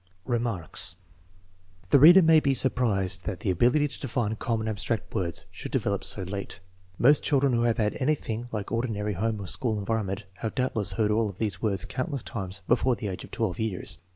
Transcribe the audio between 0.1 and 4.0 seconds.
Remarks. The reader may be surprised that the ability to